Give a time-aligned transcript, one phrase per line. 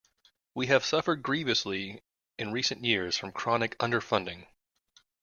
[0.55, 2.01] We have suffered grievously
[2.39, 4.47] in recent years from chronic underfunding.